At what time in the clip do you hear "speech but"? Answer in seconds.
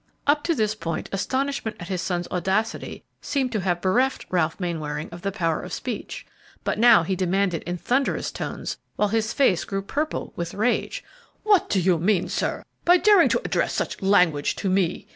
5.71-6.79